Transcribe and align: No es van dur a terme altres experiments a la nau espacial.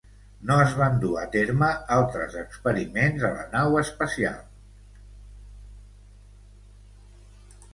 No 0.51 0.55
es 0.61 0.71
van 0.77 0.95
dur 1.01 1.09
a 1.23 1.25
terme 1.35 1.67
altres 1.97 2.37
experiments 2.43 3.25
a 3.29 3.31
la 3.35 3.45
nau 3.57 3.77
espacial. 3.83 4.41